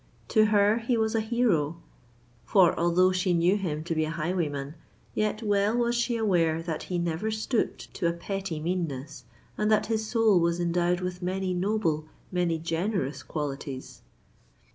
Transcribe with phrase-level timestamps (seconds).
[0.29, 1.77] To her he was a hero;
[2.43, 4.73] for, although she knew him to be a highwayman,
[5.13, 9.25] yet well was she aware that he never stooped to a petty meanness,
[9.59, 14.01] and that his soul was endowed with many noble—many generous qualities.